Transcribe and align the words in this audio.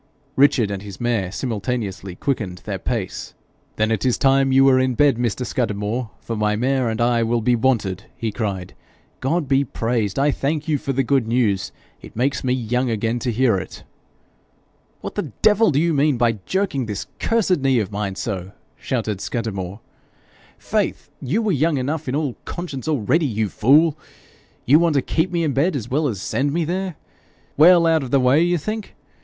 Richard 0.35 0.71
and 0.71 0.81
his 0.81 0.99
mare 0.99 1.31
simultaneously 1.31 2.15
quickened 2.15 2.63
their 2.65 2.79
pace. 2.79 3.35
'Then 3.75 3.91
it 3.91 4.03
is 4.03 4.17
time 4.17 4.51
you 4.51 4.65
were 4.65 4.79
in 4.79 4.95
bed, 4.95 5.17
Mr 5.17 5.45
Scudamore, 5.45 6.09
for 6.19 6.35
my 6.35 6.55
mare 6.55 6.89
and 6.89 6.99
I 6.99 7.21
will 7.21 7.39
be 7.39 7.55
wanted,' 7.55 8.05
he 8.17 8.31
cried. 8.31 8.73
'God 9.19 9.47
be 9.47 9.63
praised! 9.63 10.17
I 10.17 10.31
thank 10.31 10.67
you 10.67 10.79
for 10.79 10.91
the 10.91 11.03
good 11.03 11.27
news. 11.27 11.71
It 12.01 12.15
makes 12.15 12.43
me 12.43 12.51
young 12.51 12.89
again 12.89 13.19
to 13.19 13.31
hear 13.31 13.57
it.' 13.57 13.83
'What 15.01 15.13
the 15.13 15.31
devil 15.43 15.69
do 15.69 15.79
you 15.79 15.93
mean 15.93 16.17
by 16.17 16.39
jerking 16.47 16.87
this 16.87 17.05
cursed 17.19 17.57
knee 17.59 17.77
of 17.77 17.91
mine 17.91 18.15
so?' 18.15 18.53
shouted 18.77 19.21
Scudamore. 19.21 19.81
'Faith, 20.57 21.11
you 21.21 21.43
were 21.43 21.51
young 21.51 21.77
enough 21.77 22.09
in 22.09 22.15
all 22.15 22.35
conscience 22.43 22.87
already, 22.87 23.27
you 23.27 23.49
fool! 23.49 23.95
You 24.65 24.79
want 24.79 24.95
to 24.95 25.03
keep 25.03 25.31
me 25.31 25.43
in 25.43 25.53
bed, 25.53 25.75
as 25.75 25.89
well 25.91 26.07
as 26.07 26.19
send 26.19 26.51
me 26.53 26.65
there! 26.65 26.95
Well 27.55 27.85
out 27.85 28.01
of 28.01 28.09
the 28.09 28.19
way, 28.19 28.41
you 28.41 28.57
think! 28.57 28.95